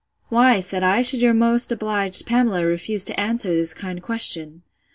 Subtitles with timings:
[0.29, 4.63] Why, said I, should your so much obliged Pamela refuse to answer this kind question?